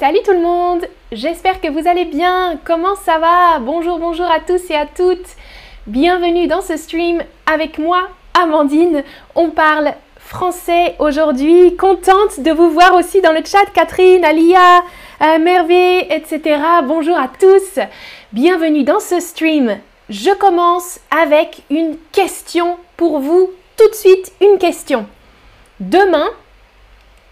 [0.00, 2.58] Salut tout le monde, j'espère que vous allez bien.
[2.64, 3.60] Comment ça va?
[3.60, 5.28] Bonjour, bonjour à tous et à toutes.
[5.86, 9.04] Bienvenue dans ce stream avec moi, Amandine.
[9.36, 11.76] On parle français aujourd'hui.
[11.76, 14.82] Contente de vous voir aussi dans le chat, Catherine, Alia,
[15.22, 16.58] euh, Mervé, etc.
[16.82, 17.78] Bonjour à tous.
[18.32, 19.78] Bienvenue dans ce stream.
[20.08, 23.48] Je commence avec une question pour vous.
[23.76, 25.06] Tout de suite, une question.
[25.78, 26.26] Demain,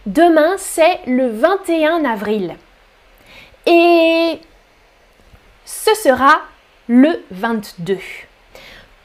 [0.07, 2.57] Demain, c'est le 21 avril.
[3.67, 4.41] Et
[5.65, 6.41] ce sera
[6.89, 7.99] le 22.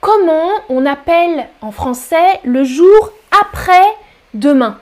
[0.02, 3.12] Comment on appelle en français le jour
[3.44, 3.86] après
[4.34, 4.80] demain?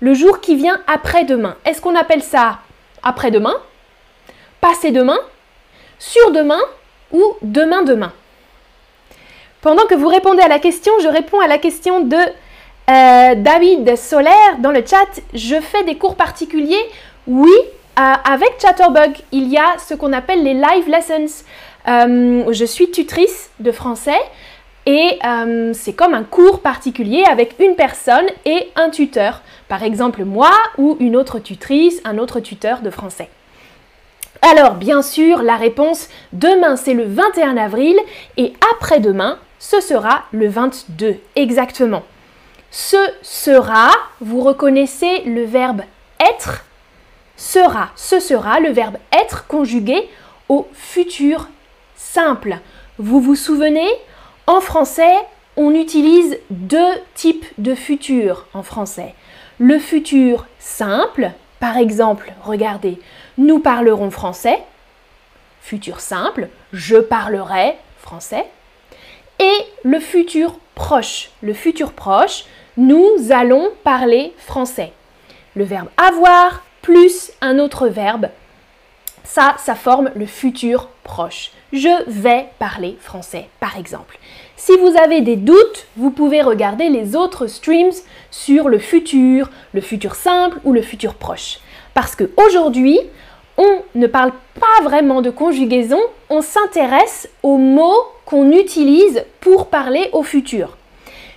[0.00, 1.56] Le jour qui vient après demain.
[1.64, 2.58] Est-ce qu'on appelle ça
[3.02, 3.54] après-demain
[4.60, 5.18] Passé-demain
[5.98, 6.60] Sur-demain
[7.12, 8.12] Ou demain-demain?
[9.62, 12.18] Pendant que vous répondez à la question, je réponds à la question de
[12.90, 16.84] euh, David Solaire dans le chat, je fais des cours particuliers.
[17.26, 17.52] Oui,
[17.98, 21.44] euh, avec Chatterbug, il y a ce qu'on appelle les live lessons.
[21.88, 24.20] Euh, je suis tutrice de français
[24.86, 25.18] et
[25.72, 29.40] c'est comme un cours particulier avec une personne et un tuteur.
[29.66, 33.30] Par exemple, moi ou une autre tutrice, un autre tuteur de français.
[34.42, 37.96] Alors, bien sûr, la réponse, demain c'est le 21 avril
[38.36, 42.02] et après-demain, ce sera le 22 exactement.
[42.76, 45.82] Ce sera, vous reconnaissez le verbe
[46.18, 46.64] être
[47.36, 50.10] sera, ce sera le verbe être conjugué
[50.48, 51.50] au futur
[51.94, 52.58] simple.
[52.98, 53.86] Vous vous souvenez?
[54.48, 55.14] En français,
[55.56, 59.14] on utilise deux types de futur en français.
[59.60, 62.98] Le futur simple, par exemple, regardez,
[63.38, 64.60] nous parlerons français.
[65.60, 68.46] Futur simple, je parlerai français.
[69.38, 71.30] Et le futur proche.
[71.40, 74.92] Le futur proche, nous allons parler français.
[75.54, 78.28] Le verbe avoir plus un autre verbe,
[79.22, 81.52] ça, ça forme le futur proche.
[81.72, 84.18] Je vais parler français, par exemple.
[84.56, 87.92] Si vous avez des doutes, vous pouvez regarder les autres streams
[88.30, 91.58] sur le futur, le futur simple ou le futur proche.
[91.94, 92.98] Parce qu'aujourd'hui,
[93.56, 100.10] on ne parle pas vraiment de conjugaison, on s'intéresse aux mots qu'on utilise pour parler
[100.12, 100.76] au futur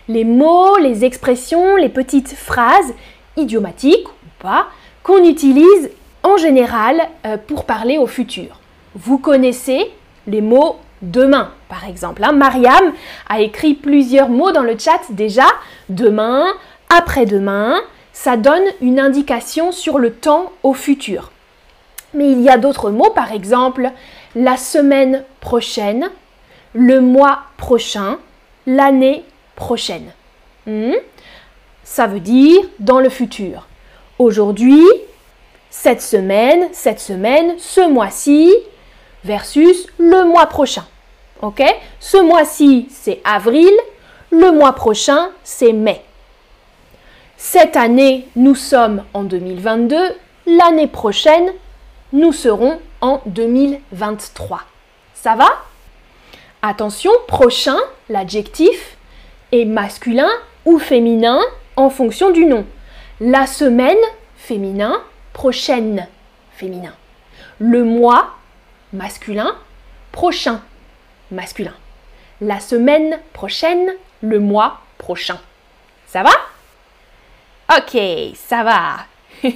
[0.07, 2.93] les mots, les expressions, les petites phrases
[3.35, 4.67] idiomatiques ou pas
[5.03, 5.89] qu'on utilise
[6.23, 8.59] en général euh, pour parler au futur.
[8.95, 9.91] Vous connaissez
[10.27, 12.23] les mots demain, par exemple.
[12.23, 12.31] Hein.
[12.31, 12.93] Mariam
[13.29, 15.45] a écrit plusieurs mots dans le chat déjà.
[15.89, 16.45] Demain,
[16.89, 17.79] après-demain,
[18.13, 21.31] ça donne une indication sur le temps au futur.
[22.13, 23.91] Mais il y a d'autres mots, par exemple
[24.37, 26.09] la semaine prochaine,
[26.73, 28.19] le mois prochain,
[28.67, 29.23] l'année
[29.57, 30.13] prochaine.
[30.65, 30.93] Hmm?
[31.83, 33.67] Ça veut dire dans le futur.
[34.19, 34.85] Aujourd'hui,
[35.69, 38.53] cette semaine, cette semaine, ce mois-ci,
[39.25, 40.85] versus le mois prochain.
[41.41, 41.61] Ok?
[41.99, 43.71] Ce mois-ci, c'est avril.
[44.31, 46.01] Le mois prochain, c'est mai.
[47.37, 49.95] Cette année, nous sommes en 2022.
[50.47, 51.53] L'année prochaine,
[52.13, 54.61] nous serons en 2023.
[55.13, 55.49] Ça va?
[56.61, 57.77] Attention, prochain,
[58.09, 58.96] l'adjectif,
[59.51, 60.29] est masculin
[60.65, 61.39] ou féminin
[61.75, 62.65] en fonction du nom.
[63.19, 63.97] La semaine,
[64.35, 65.01] féminin,
[65.33, 66.07] prochaine,
[66.51, 66.93] féminin.
[67.59, 68.35] Le mois,
[68.93, 69.55] masculin,
[70.11, 70.61] prochain,
[71.31, 71.73] masculin.
[72.41, 75.39] La semaine prochaine, le mois prochain.
[76.07, 76.31] Ça va?
[77.77, 77.99] Ok,
[78.35, 79.05] ça va.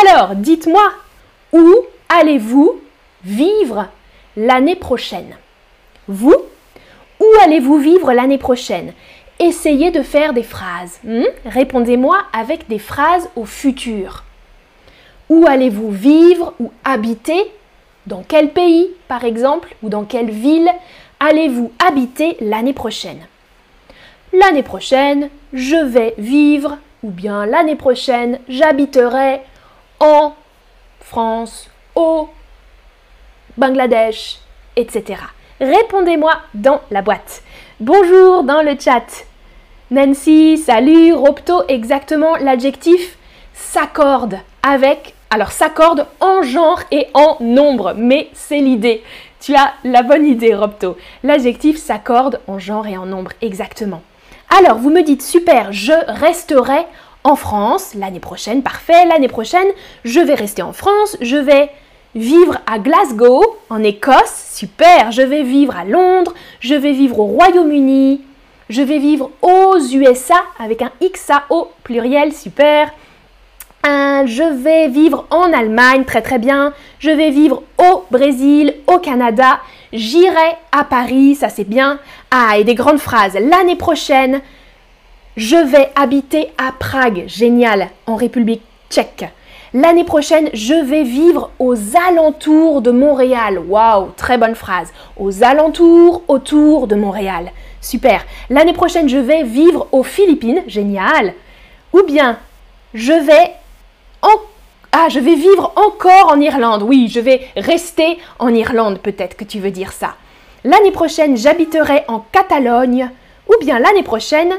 [0.00, 0.92] Alors, dites-moi,
[1.52, 1.74] où
[2.08, 2.80] allez-vous
[3.24, 3.88] vivre
[4.36, 5.36] l'année prochaine?
[6.06, 6.36] Vous
[7.42, 8.92] allez-vous vivre l'année prochaine?
[9.38, 10.98] Essayez de faire des phrases.
[11.04, 11.24] Hmm?
[11.46, 14.24] Répondez-moi avec des phrases au futur.
[15.28, 17.50] Où allez-vous vivre ou habiter?
[18.06, 20.70] Dans quel pays, par exemple, ou dans quelle ville
[21.20, 23.26] allez-vous habiter l'année prochaine?
[24.32, 29.40] L'année prochaine, je vais vivre, ou bien l'année prochaine, j'habiterai
[29.98, 30.34] en
[31.00, 32.28] France, au
[33.56, 34.38] Bangladesh,
[34.76, 35.20] etc.
[35.60, 37.42] Répondez-moi dans la boîte.
[37.80, 39.04] Bonjour dans le chat.
[39.90, 43.18] Nancy, salut, Ropto, exactement l'adjectif
[43.52, 49.02] s'accorde avec, alors s'accorde en genre et en nombre, mais c'est l'idée.
[49.38, 50.96] Tu as la bonne idée, Ropto.
[51.24, 54.00] L'adjectif s'accorde en genre et en nombre, exactement.
[54.58, 56.86] Alors, vous me dites, super, je resterai
[57.22, 59.68] en France l'année prochaine, parfait, l'année prochaine,
[60.04, 61.70] je vais rester en France, je vais
[62.14, 65.12] vivre à Glasgow, en Écosse, super.
[65.12, 68.20] Je vais vivre à Londres, je vais vivre au Royaume-Uni,
[68.68, 72.90] je vais vivre aux USA avec un XAO pluriel, super.
[73.86, 76.74] Euh, je vais vivre en Allemagne, très très bien.
[76.98, 79.60] Je vais vivre au Brésil, au Canada.
[79.92, 81.98] J'irai à Paris, ça c'est bien.
[82.30, 83.34] Ah, et des grandes phrases.
[83.34, 84.42] L'année prochaine,
[85.36, 89.24] je vais habiter à Prague, génial, en République tchèque.
[89.72, 91.76] L'année prochaine, je vais vivre aux
[92.08, 93.60] alentours de Montréal.
[93.60, 94.92] Waouh, très bonne phrase.
[95.16, 97.52] Aux alentours, autour de Montréal.
[97.80, 98.26] Super.
[98.48, 100.62] L'année prochaine, je vais vivre aux Philippines.
[100.66, 101.34] Génial.
[101.92, 102.38] Ou bien,
[102.94, 103.52] je vais.
[104.92, 106.82] Ah, je vais vivre encore en Irlande.
[106.82, 110.14] Oui, je vais rester en Irlande, peut-être que tu veux dire ça.
[110.64, 113.08] L'année prochaine, j'habiterai en Catalogne.
[113.48, 114.52] Ou bien l'année prochaine,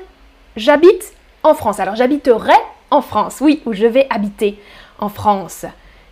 [0.56, 1.14] j'habite
[1.44, 1.82] en France.
[1.82, 2.54] Alors j'habiterai
[2.92, 4.58] en France, oui, où je vais habiter
[5.02, 5.66] en France.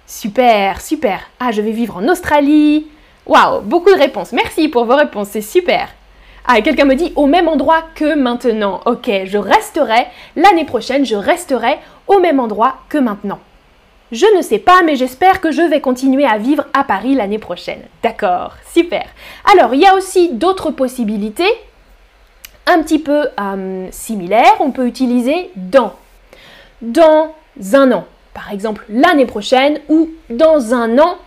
[0.05, 1.19] Super, super.
[1.39, 2.87] Ah, je vais vivre en Australie.
[3.25, 4.33] Waouh, beaucoup de réponses.
[4.33, 5.89] Merci pour vos réponses, c'est super.
[6.47, 8.81] Ah, quelqu'un me dit au même endroit que maintenant.
[8.87, 11.77] Ok, je resterai, l'année prochaine, je resterai
[12.07, 13.39] au même endroit que maintenant.
[14.11, 17.37] Je ne sais pas, mais j'espère que je vais continuer à vivre à Paris l'année
[17.37, 17.81] prochaine.
[18.01, 19.05] D'accord, super.
[19.53, 21.51] Alors, il y a aussi d'autres possibilités
[22.65, 24.55] un petit peu euh, similaires.
[24.59, 25.93] On peut utiliser dans.
[26.81, 27.35] Dans
[27.73, 28.05] un an
[28.39, 31.17] par exemple l'année prochaine ou dans un an,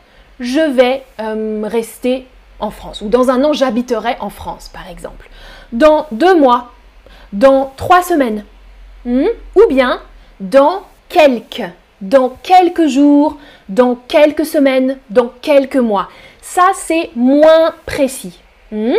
[0.40, 2.26] je vais euh, rester
[2.58, 5.28] en France ou dans un an, j'habiterai en France, par exemple.
[5.72, 6.72] Dans deux mois,
[7.34, 8.46] dans trois semaines,
[9.04, 9.26] hmm?
[9.56, 10.00] ou bien
[10.40, 11.68] dans quelques,
[12.00, 13.36] dans quelques jours,
[13.68, 16.08] dans quelques semaines, dans quelques mois.
[16.40, 18.38] Ça, c'est moins précis.
[18.70, 18.94] Hmm?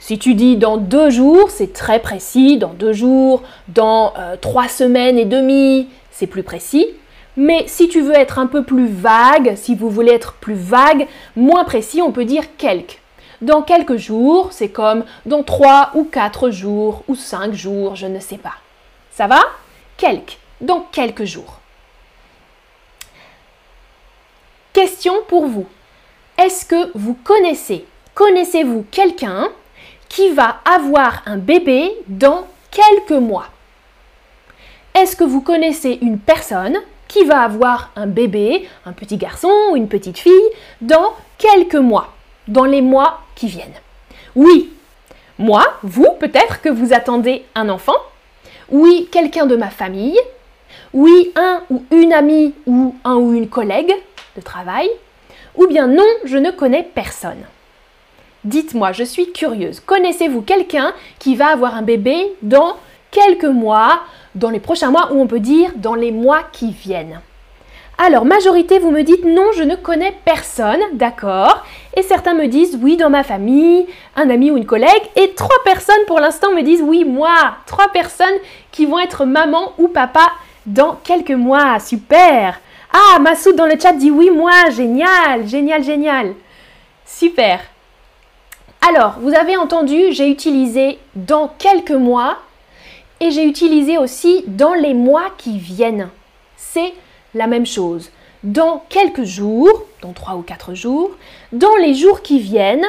[0.00, 2.58] Si tu dis dans deux jours, c'est très précis.
[2.58, 6.86] Dans deux jours, dans euh, trois semaines et demie, c'est plus précis.
[7.36, 11.06] Mais si tu veux être un peu plus vague, si vous voulez être plus vague,
[11.36, 13.00] moins précis, on peut dire quelques.
[13.42, 18.18] Dans quelques jours, c'est comme dans trois ou quatre jours ou cinq jours, je ne
[18.18, 18.54] sais pas.
[19.10, 19.40] Ça va?
[19.98, 20.38] Quelques.
[20.62, 21.60] Dans quelques jours.
[24.72, 25.66] Question pour vous.
[26.38, 29.48] Est-ce que vous connaissez, connaissez-vous quelqu'un
[30.08, 33.48] qui va avoir un bébé dans quelques mois?
[34.94, 36.78] Est-ce que vous connaissez une personne
[37.08, 40.32] qui va avoir un bébé, un petit garçon ou une petite fille,
[40.80, 42.12] dans quelques mois,
[42.48, 43.80] dans les mois qui viennent.
[44.34, 44.72] Oui,
[45.38, 47.96] moi, vous, peut-être que vous attendez un enfant.
[48.70, 50.18] Oui, quelqu'un de ma famille.
[50.92, 53.94] Oui, un ou une amie ou un ou une collègue
[54.36, 54.88] de travail.
[55.56, 57.44] Ou bien non, je ne connais personne.
[58.44, 59.80] Dites-moi, je suis curieuse.
[59.80, 62.76] Connaissez-vous quelqu'un qui va avoir un bébé dans
[63.10, 64.00] quelques mois,
[64.34, 67.20] dans les prochains mois, ou on peut dire dans les mois qui viennent.
[67.98, 71.64] Alors, majorité, vous me dites non, je ne connais personne, d'accord.
[71.96, 73.86] Et certains me disent oui, dans ma famille,
[74.16, 75.02] un ami ou une collègue.
[75.16, 77.34] Et trois personnes pour l'instant me disent oui, moi.
[77.64, 78.38] Trois personnes
[78.70, 80.30] qui vont être maman ou papa
[80.66, 81.78] dans quelques mois.
[81.80, 82.60] Super.
[82.92, 84.68] Ah, Massoud dans le chat dit oui, moi.
[84.70, 86.34] Génial, génial, génial.
[87.06, 87.60] Super.
[88.86, 92.36] Alors, vous avez entendu, j'ai utilisé dans quelques mois
[93.20, 96.08] et j'ai utilisé aussi dans les mois qui viennent.
[96.56, 96.92] C'est
[97.34, 98.10] la même chose.
[98.42, 101.10] Dans quelques jours, dans trois ou quatre jours,
[101.52, 102.86] dans les jours qui viennent,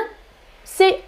[0.63, 1.00] c'est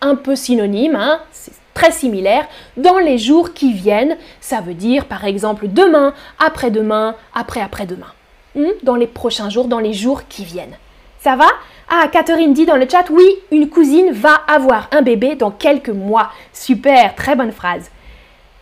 [0.00, 2.48] un peu synonyme, hein, c'est très similaire.
[2.76, 8.12] Dans les jours qui viennent, ça veut dire par exemple demain, après-demain, après-après-demain.
[8.54, 10.76] Hmm, dans les prochains jours, dans les jours qui viennent.
[11.20, 11.48] Ça va?
[11.90, 15.88] Ah, Catherine dit dans le chat, oui, une cousine va avoir un bébé dans quelques
[15.88, 16.30] mois.
[16.52, 17.90] Super, très bonne phrase.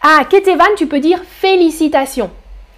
[0.00, 2.30] Ah, Ketevan, tu peux dire félicitations.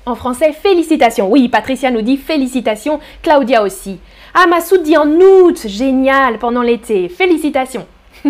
[0.06, 1.30] En français, félicitations.
[1.30, 3.00] Oui, Patricia nous dit félicitations.
[3.22, 3.98] Claudia aussi.
[4.34, 5.66] Ah, Massoud dit en août.
[5.66, 7.08] Génial, pendant l'été.
[7.08, 7.87] Félicitations.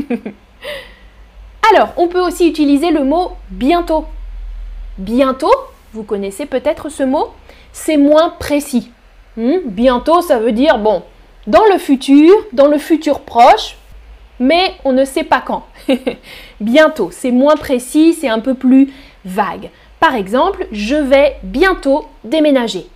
[1.71, 4.07] Alors, on peut aussi utiliser le mot bientôt.
[4.99, 5.52] Bientôt,
[5.92, 7.28] vous connaissez peut-être ce mot,
[7.73, 8.90] c'est moins précis.
[9.37, 11.02] Hmm, bientôt, ça veut dire, bon,
[11.47, 13.78] dans le futur, dans le futur proche,
[14.38, 15.66] mais on ne sait pas quand.
[16.61, 18.92] bientôt, c'est moins précis, c'est un peu plus
[19.25, 19.71] vague.
[20.00, 22.87] Par exemple, je vais bientôt déménager.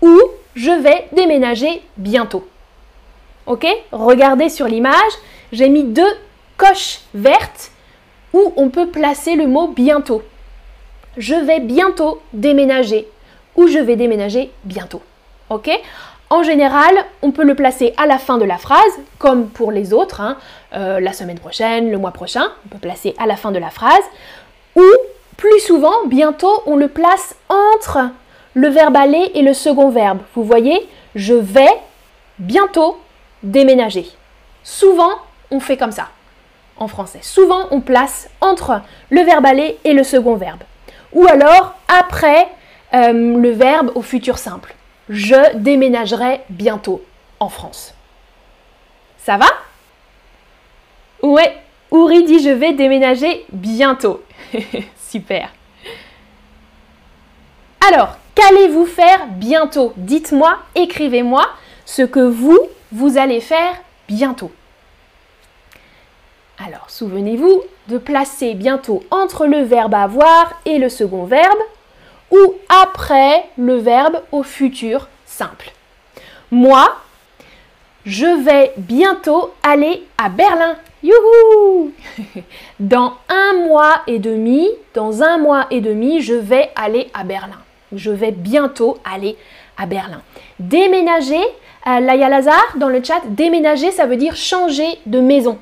[0.00, 0.20] Ou
[0.54, 2.46] je vais déménager bientôt.
[3.46, 3.66] Ok?
[3.92, 5.12] Regardez sur l'image,
[5.52, 6.14] j'ai mis deux
[6.56, 7.70] coches vertes
[8.32, 10.22] où on peut placer le mot bientôt.
[11.16, 13.06] Je vais bientôt déménager
[13.56, 15.02] ou je vais déménager bientôt.
[15.50, 15.70] Ok?
[16.32, 19.92] En général, on peut le placer à la fin de la phrase, comme pour les
[19.92, 20.38] autres, hein.
[20.74, 23.68] euh, la semaine prochaine, le mois prochain, on peut placer à la fin de la
[23.68, 24.02] phrase,
[24.74, 24.86] ou
[25.36, 27.98] plus souvent, bientôt, on le place entre
[28.54, 30.20] le verbe aller et le second verbe.
[30.34, 31.72] Vous voyez, je vais
[32.38, 32.98] bientôt
[33.42, 34.06] déménager.
[34.62, 35.12] Souvent,
[35.50, 36.08] on fait comme ça
[36.78, 37.20] en français.
[37.20, 40.62] Souvent, on place entre le verbe aller et le second verbe.
[41.12, 42.48] Ou alors, après
[42.94, 44.74] euh, le verbe au futur simple.
[45.08, 47.02] Je déménagerai bientôt
[47.40, 47.94] en France.
[49.18, 49.46] Ça va?
[51.22, 51.56] Ouais,
[51.90, 54.22] Ouri dit je vais déménager bientôt.
[54.96, 55.50] Super.
[57.88, 59.92] Alors, qu'allez-vous faire bientôt?
[59.96, 61.46] Dites-moi, écrivez-moi
[61.84, 62.58] ce que vous,
[62.92, 63.74] vous allez faire
[64.08, 64.50] bientôt.
[66.64, 71.58] Alors, souvenez-vous de placer bientôt entre le verbe avoir et le second verbe
[72.32, 75.70] ou après le verbe au futur simple.
[76.50, 76.96] Moi,
[78.04, 80.76] je vais bientôt aller à Berlin.
[81.02, 81.92] Youhou
[82.80, 87.58] Dans un mois et demi, dans un mois et demi, je vais aller à Berlin.
[87.92, 89.36] Je vais bientôt aller
[89.76, 90.22] à Berlin.
[90.58, 91.42] Déménager,
[91.86, 95.58] euh, Laïa Lazare dans le chat, déménager, ça veut dire changer de maison.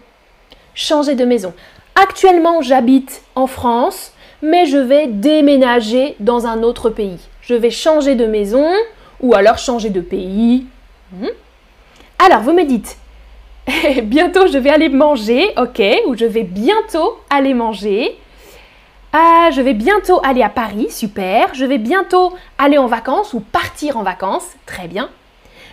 [0.75, 1.53] Changer de maison.
[1.95, 7.19] Actuellement, j'habite en France, mais je vais déménager dans un autre pays.
[7.43, 8.67] Je vais changer de maison
[9.21, 10.67] ou alors changer de pays.
[11.13, 11.27] Hmm.
[12.19, 12.97] Alors, vous me dites,
[14.05, 18.19] bientôt je vais aller manger, ok, ou je vais bientôt aller manger.
[19.13, 21.53] Ah, je vais bientôt aller à Paris, super.
[21.55, 25.11] Je vais bientôt aller en vacances ou partir en vacances, très bien.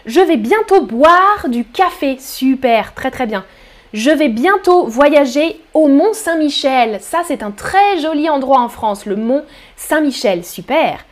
[0.06, 3.46] Je vais bientôt boire du café, super, très très bien.
[3.94, 7.00] Je vais bientôt voyager au Mont Saint-Michel.
[7.02, 9.44] Ça, c'est un très joli endroit en France, le Mont
[9.76, 11.06] Saint-Michel, super.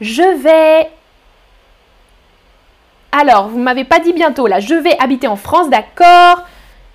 [0.00, 0.90] Je vais
[3.14, 4.58] alors, vous m'avez pas dit bientôt là.
[4.58, 6.44] Je vais habiter en France, d'accord.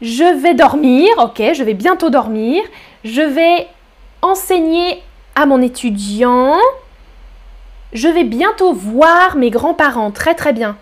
[0.02, 2.64] Je vais dormir, ok, je vais bientôt dormir.
[3.04, 3.68] Je vais
[4.24, 5.04] enseigner
[5.36, 6.58] à mon étudiant.
[7.94, 10.76] Je vais bientôt voir mes grands-parents, très très bien.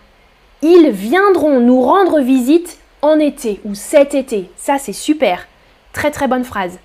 [0.62, 4.50] Ils viendront nous rendre visite en été ou cet été.
[4.55, 5.47] Ça, c'est super.
[5.93, 6.79] Très très bonne phrase.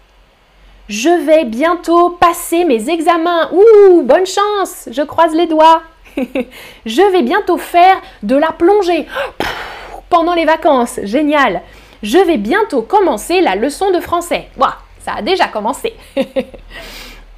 [0.88, 3.48] Je vais bientôt passer mes examens.
[3.52, 4.88] Ouh, bonne chance.
[4.90, 5.82] Je croise les doigts.
[6.86, 9.06] je vais bientôt faire de la plongée
[10.08, 11.00] pendant les vacances.
[11.04, 11.62] Génial.
[12.02, 14.48] Je vais bientôt commencer la leçon de français.
[14.58, 15.94] Ouah, ça a déjà commencé.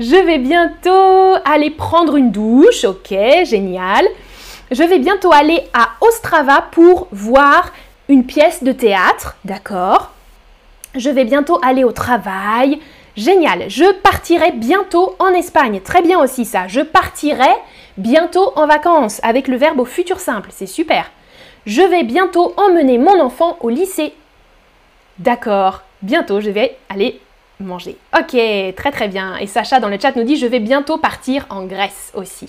[0.01, 2.85] je vais bientôt aller prendre une douche.
[2.85, 4.07] Ok, génial.
[4.71, 7.71] Je vais bientôt aller à Ostrava pour voir
[8.09, 9.37] une pièce de théâtre.
[9.45, 10.11] D'accord.
[10.95, 12.81] Je vais bientôt aller au travail.
[13.17, 13.69] Génial.
[13.69, 15.81] Je partirai bientôt en Espagne.
[15.81, 16.67] Très bien aussi ça.
[16.69, 17.53] Je partirai
[17.97, 21.11] bientôt en vacances avec le verbe au futur simple, c'est super.
[21.67, 24.13] Je vais bientôt emmener mon enfant au lycée.
[25.19, 27.21] D'accord, bientôt je vais aller
[27.61, 27.97] manger.
[28.19, 29.37] Ok, très très bien.
[29.37, 32.49] Et Sacha dans le chat nous dit je vais bientôt partir en Grèce aussi.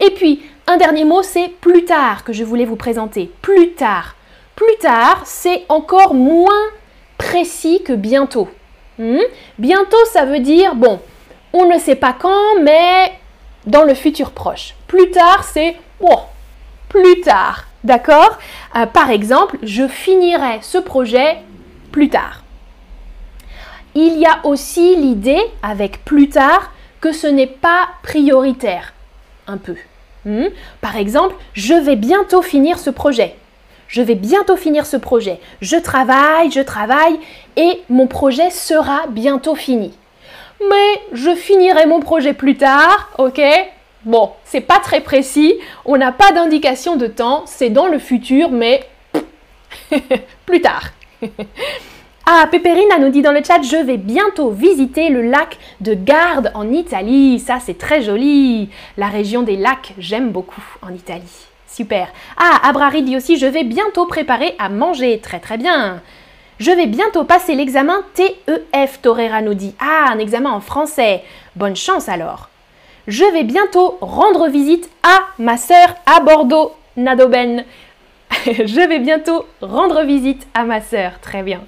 [0.00, 3.30] Et puis, un dernier mot, c'est plus tard que je voulais vous présenter.
[3.42, 4.14] Plus tard.
[4.56, 6.70] Plus tard, c'est encore moins
[7.18, 8.48] précis que bientôt.
[8.98, 9.18] Hmm?
[9.58, 11.00] Bientôt, ça veut dire, bon,
[11.52, 13.12] on ne sait pas quand, mais
[13.66, 14.74] dans le futur proche.
[14.86, 16.20] Plus tard, c'est oh,
[16.88, 17.64] plus tard.
[17.82, 18.38] D'accord?
[18.76, 21.38] Euh, Par exemple, je finirai ce projet
[21.90, 22.42] plus tard.
[23.94, 28.92] Il y a aussi l'idée, avec plus tard, que ce n'est pas prioritaire.
[29.46, 29.76] Un peu.
[30.24, 30.46] Hmm?
[30.80, 33.36] Par exemple, je vais bientôt finir ce projet.
[33.94, 35.38] Je vais bientôt finir ce projet.
[35.60, 37.16] Je travaille, je travaille
[37.56, 39.92] et mon projet sera bientôt fini
[40.68, 43.40] mais je finirai mon projet plus tard, ok?
[44.04, 48.50] Bon, c'est pas très précis, on n'a pas d'indication de temps, c'est dans le futur,
[48.50, 48.84] mais
[50.46, 50.90] plus tard.
[52.26, 56.50] ah, Peperina nous dit dans le chat, je vais bientôt visiter le lac de Garde
[56.54, 57.38] en Italie.
[57.40, 58.68] Ça, c'est très joli.
[58.96, 61.53] La région des lacs, j'aime beaucoup en Italie.
[61.74, 62.06] Super.
[62.36, 65.18] Ah, Abrari dit aussi, je vais bientôt préparer à manger.
[65.18, 66.00] Très très bien.
[66.60, 69.74] Je vais bientôt passer l'examen TEF, Torera nous dit.
[69.80, 71.24] Ah, un examen en français.
[71.56, 72.48] Bonne chance alors.
[73.08, 77.64] Je vais bientôt rendre visite à ma sœur à Bordeaux, Nadoben.
[78.46, 81.18] Je vais bientôt rendre visite à ma sœur.
[81.20, 81.60] Très bien.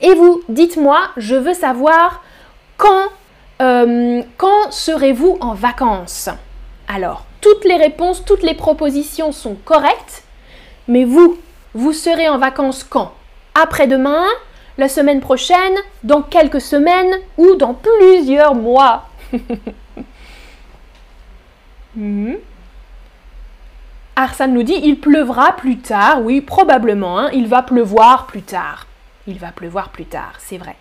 [0.00, 2.22] Et vous, dites-moi, je veux savoir
[2.78, 3.08] quand,
[3.60, 6.30] euh, quand serez-vous en vacances?
[6.88, 10.22] Alors, toutes les réponses, toutes les propositions sont correctes,
[10.88, 11.36] mais vous,
[11.74, 13.12] vous serez en vacances quand?
[13.54, 14.24] Après-demain,
[14.78, 15.74] la semaine prochaine,
[16.04, 19.08] dans quelques semaines ou dans plusieurs mois.
[21.96, 22.34] Hmm?
[24.16, 26.22] Arsène nous dit il pleuvra plus tard.
[26.22, 27.20] Oui, probablement.
[27.20, 27.30] Hein.
[27.32, 28.88] il va pleuvoir plus tard.
[29.28, 30.74] Il va pleuvoir plus tard, c'est vrai.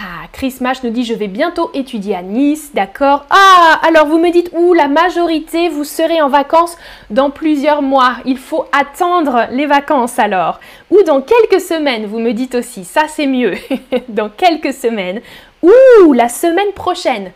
[0.00, 3.26] Ah, Chris Mash nous dit je vais bientôt étudier à Nice, d'accord.
[3.30, 6.76] Ah, alors vous me dites où la majorité vous serez en vacances
[7.10, 8.18] dans plusieurs mois.
[8.24, 10.60] Il faut attendre les vacances alors.
[10.90, 13.54] Ou dans quelques semaines, vous me dites aussi, ça c'est mieux.
[14.08, 15.20] dans quelques semaines
[15.62, 17.32] Ouh, la semaine prochaine.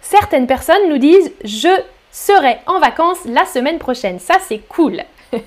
[0.00, 1.68] Certaines personnes nous disent je
[2.10, 4.18] serai en vacances la semaine prochaine.
[4.18, 5.04] Ça, c'est cool.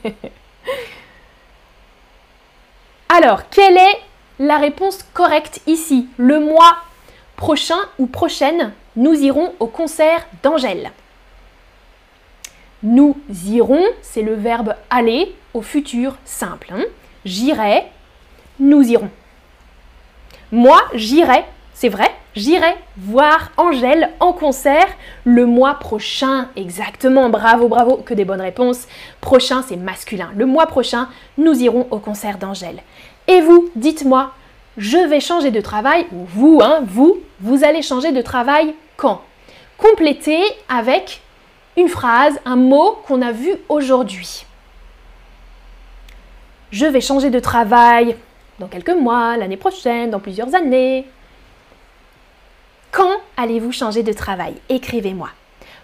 [3.09, 3.99] Alors, quelle est
[4.39, 6.77] la réponse correcte ici Le mois
[7.35, 10.91] prochain ou prochaine, nous irons au concert d'Angèle.
[12.83, 16.67] Nous irons, c'est le verbe aller au futur simple.
[16.73, 16.83] Hein.
[17.25, 17.85] J'irai,
[18.59, 19.09] nous irons.
[20.51, 24.87] Moi, j'irai, c'est vrai, j'irai voir Angèle en concert
[25.23, 26.49] le mois prochain.
[26.55, 28.87] Exactement, bravo, bravo, que des bonnes réponses.
[29.21, 30.31] Prochain, c'est masculin.
[30.35, 32.83] Le mois prochain, nous irons au concert d'Angèle.
[33.27, 34.33] Et vous, dites-moi,
[34.77, 39.21] je vais changer de travail, ou vous, hein, vous, vous allez changer de travail quand?
[39.77, 41.21] Complétez avec
[41.77, 44.45] une phrase, un mot qu'on a vu aujourd'hui.
[46.71, 48.15] Je vais changer de travail
[48.59, 51.07] dans quelques mois, l'année prochaine, dans plusieurs années.
[52.91, 54.55] Quand allez-vous changer de travail?
[54.69, 55.29] Écrivez-moi.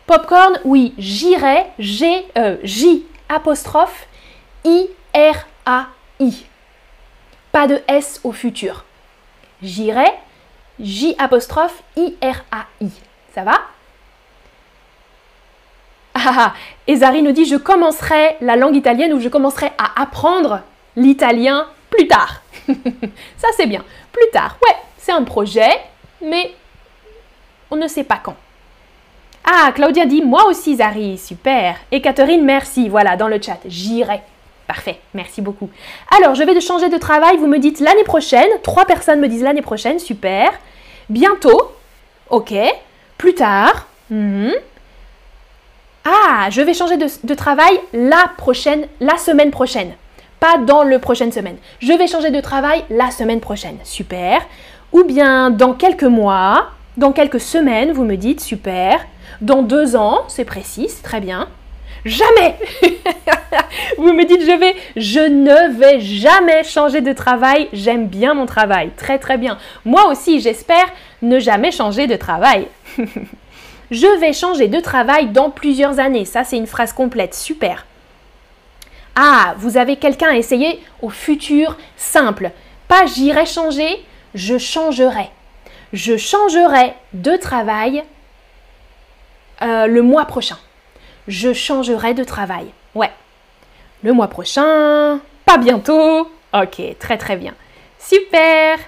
[0.05, 4.07] Popcorn, oui, j'irai, G, euh, J apostrophe
[4.65, 5.87] I R A
[6.19, 6.45] I.
[7.51, 8.85] Pas de S au futur.
[9.61, 10.11] J'irai,
[10.79, 11.15] J
[11.97, 12.89] I R A I.
[13.33, 13.59] Ça va?
[16.13, 16.53] Ah, ah,
[16.87, 20.61] et Zari nous dit je commencerai la langue italienne ou je commencerai à apprendre
[20.95, 22.41] l'italien plus tard.
[23.37, 23.83] Ça c'est bien.
[24.11, 24.57] Plus tard.
[24.65, 25.69] Ouais, c'est un projet,
[26.21, 26.53] mais
[27.71, 28.35] on ne sait pas quand.
[29.43, 31.77] Ah, Claudia dit moi aussi Zari, super.
[31.91, 32.89] Et Catherine, merci.
[32.89, 34.21] Voilà, dans le chat, j'irai.
[34.69, 35.67] Parfait, merci beaucoup.
[36.15, 38.47] Alors, je vais changer de travail, vous me dites l'année prochaine.
[38.61, 40.51] Trois personnes me disent l'année prochaine, super.
[41.09, 41.71] Bientôt,
[42.29, 42.53] ok.
[43.17, 44.53] Plus tard, mhm.
[46.05, 49.93] Ah, je vais changer de, travail la semaine prochaine.
[50.39, 51.57] Pas dans le prochaine semaine.
[51.79, 53.79] Je vais changer de travail la semaine prochaine.
[53.83, 54.39] Super.
[54.93, 59.03] Ou bien dans quelques mois, dans quelques semaines, vous me dites super.
[59.41, 61.47] Dans deux ans, c'est précis, très bien.
[62.05, 62.55] Jamais
[63.97, 67.67] Vous me dites je vais, je ne vais jamais changer de travail.
[67.73, 68.91] J'aime bien mon travail.
[68.95, 69.57] Très très bien.
[69.85, 70.87] Moi aussi, j'espère
[71.21, 72.67] ne jamais changer de travail.
[73.91, 76.25] Je vais changer de travail dans plusieurs années.
[76.25, 77.33] Ça, c'est une phrase complète.
[77.33, 77.87] Super.
[79.15, 82.51] Ah, vous avez quelqu'un à essayer au futur simple.
[82.87, 85.29] Pas j'irai changer, je changerai.
[85.91, 88.03] Je changerai de travail
[89.63, 90.57] euh, le mois prochain.
[91.27, 92.67] Je changerai de travail.
[92.95, 93.11] Ouais.
[94.03, 96.29] Le mois prochain, pas bientôt.
[96.53, 97.53] Ok, très très bien.
[97.99, 98.79] Super.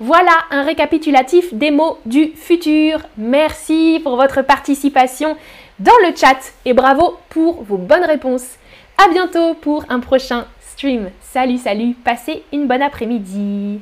[0.00, 3.00] Voilà un récapitulatif des mots du futur.
[3.16, 5.36] Merci pour votre participation
[5.78, 8.56] dans le chat et bravo pour vos bonnes réponses.
[8.98, 11.10] À bientôt pour un prochain stream.
[11.20, 13.80] Salut, salut, passez une bonne après-midi.